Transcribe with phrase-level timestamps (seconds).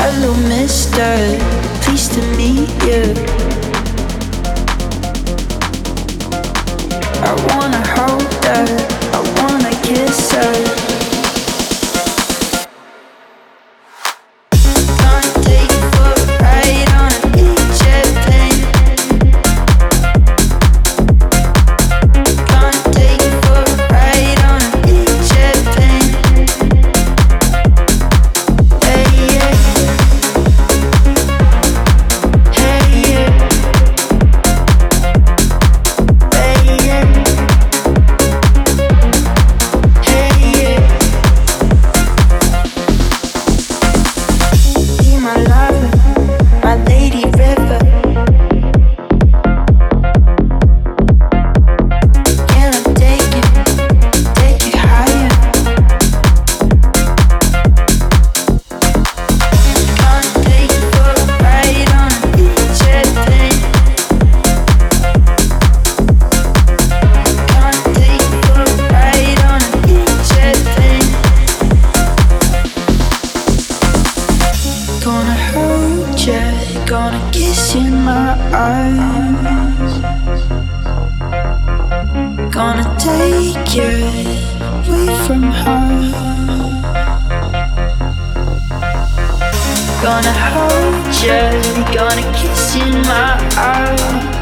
[0.00, 1.12] Hello, mister.
[1.82, 3.04] Pleased to meet you.
[7.28, 8.66] I wanna hold her.
[9.12, 10.77] I wanna kiss her.
[77.10, 79.92] wanna kiss you in my eyes.
[82.52, 83.92] Gonna take you
[84.68, 85.88] away from her.
[90.02, 91.40] Gonna hold you,
[91.96, 94.37] gonna kiss you in my eyes.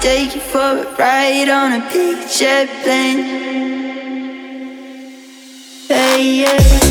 [0.00, 3.24] Take you for a ride on a big jet plane.
[5.88, 6.83] Hey, yeah.